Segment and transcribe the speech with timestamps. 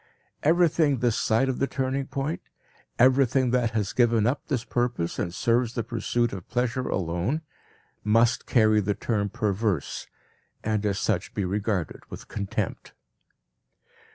[0.41, 2.41] Everything this side of the turning point,
[2.97, 7.43] everything that has given up this purpose and serves the pursuit of pleasure alone,
[8.03, 10.07] must carry the term "perverse"
[10.63, 12.93] and as such be regarded with contempt.